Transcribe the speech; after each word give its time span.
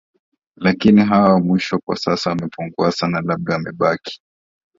lakini 0.57 1.05
hawa 1.05 1.33
wa 1.33 1.39
mwisho 1.39 1.79
kwa 1.85 1.95
sasa 1.97 2.29
wamepungua 2.29 2.91
sana 2.91 3.21
labda 3.21 3.53
wamebaki 3.53 4.21